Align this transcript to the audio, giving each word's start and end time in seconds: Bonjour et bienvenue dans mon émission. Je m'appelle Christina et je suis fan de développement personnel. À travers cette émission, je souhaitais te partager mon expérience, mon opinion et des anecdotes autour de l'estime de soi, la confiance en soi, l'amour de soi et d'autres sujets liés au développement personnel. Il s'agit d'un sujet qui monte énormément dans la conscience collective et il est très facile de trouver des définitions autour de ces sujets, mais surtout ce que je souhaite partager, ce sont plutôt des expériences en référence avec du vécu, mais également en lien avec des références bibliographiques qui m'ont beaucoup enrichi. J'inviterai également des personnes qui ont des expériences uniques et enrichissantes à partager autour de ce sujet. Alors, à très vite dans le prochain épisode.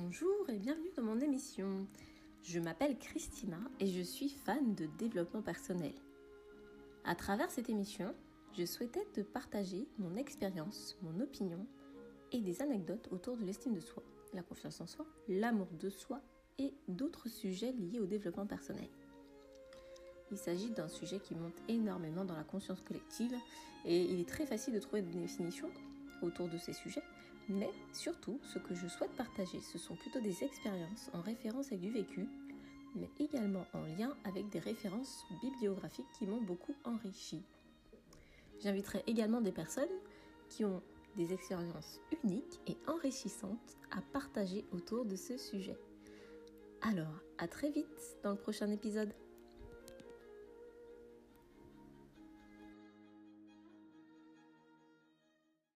Bonjour 0.00 0.48
et 0.48 0.58
bienvenue 0.58 0.90
dans 0.96 1.02
mon 1.02 1.18
émission. 1.18 1.86
Je 2.44 2.60
m'appelle 2.60 2.96
Christina 2.98 3.58
et 3.80 3.88
je 3.88 4.00
suis 4.00 4.28
fan 4.28 4.74
de 4.76 4.86
développement 4.96 5.42
personnel. 5.42 5.92
À 7.04 7.16
travers 7.16 7.50
cette 7.50 7.68
émission, 7.68 8.14
je 8.56 8.64
souhaitais 8.64 9.04
te 9.12 9.22
partager 9.22 9.88
mon 9.98 10.14
expérience, 10.14 10.96
mon 11.02 11.20
opinion 11.20 11.66
et 12.30 12.40
des 12.40 12.62
anecdotes 12.62 13.08
autour 13.10 13.36
de 13.36 13.44
l'estime 13.44 13.74
de 13.74 13.80
soi, 13.80 14.04
la 14.34 14.42
confiance 14.42 14.80
en 14.80 14.86
soi, 14.86 15.04
l'amour 15.26 15.68
de 15.80 15.90
soi 15.90 16.20
et 16.58 16.72
d'autres 16.86 17.28
sujets 17.28 17.72
liés 17.72 17.98
au 17.98 18.06
développement 18.06 18.46
personnel. 18.46 18.88
Il 20.30 20.38
s'agit 20.38 20.70
d'un 20.70 20.88
sujet 20.88 21.18
qui 21.18 21.34
monte 21.34 21.56
énormément 21.66 22.24
dans 22.24 22.36
la 22.36 22.44
conscience 22.44 22.82
collective 22.82 23.34
et 23.84 24.00
il 24.00 24.20
est 24.20 24.28
très 24.28 24.46
facile 24.46 24.74
de 24.74 24.80
trouver 24.80 25.02
des 25.02 25.18
définitions 25.18 25.70
autour 26.22 26.48
de 26.48 26.58
ces 26.58 26.72
sujets, 26.72 27.02
mais 27.48 27.70
surtout 27.92 28.38
ce 28.42 28.58
que 28.58 28.74
je 28.74 28.86
souhaite 28.86 29.14
partager, 29.16 29.60
ce 29.60 29.78
sont 29.78 29.96
plutôt 29.96 30.20
des 30.20 30.44
expériences 30.44 31.10
en 31.14 31.20
référence 31.20 31.68
avec 31.68 31.80
du 31.80 31.90
vécu, 31.90 32.28
mais 32.94 33.10
également 33.18 33.64
en 33.72 33.82
lien 33.82 34.14
avec 34.24 34.48
des 34.48 34.58
références 34.58 35.24
bibliographiques 35.42 36.10
qui 36.18 36.26
m'ont 36.26 36.42
beaucoup 36.42 36.74
enrichi. 36.84 37.42
J'inviterai 38.60 39.02
également 39.06 39.40
des 39.40 39.52
personnes 39.52 39.88
qui 40.48 40.64
ont 40.64 40.82
des 41.16 41.32
expériences 41.32 42.00
uniques 42.24 42.60
et 42.66 42.76
enrichissantes 42.86 43.76
à 43.90 44.00
partager 44.12 44.64
autour 44.72 45.04
de 45.04 45.16
ce 45.16 45.36
sujet. 45.36 45.78
Alors, 46.82 47.22
à 47.38 47.48
très 47.48 47.70
vite 47.70 48.18
dans 48.22 48.30
le 48.30 48.36
prochain 48.36 48.70
épisode. 48.70 49.12